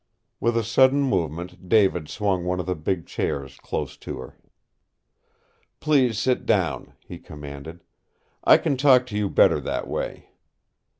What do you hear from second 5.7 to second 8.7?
"Please sit down," he commanded. "I